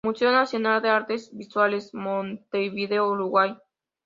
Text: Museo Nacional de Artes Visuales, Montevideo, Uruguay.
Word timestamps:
Museo 0.03 0.31
Nacional 0.31 0.81
de 0.81 0.89
Artes 0.89 1.29
Visuales, 1.31 1.93
Montevideo, 1.93 3.11
Uruguay. 3.11 3.55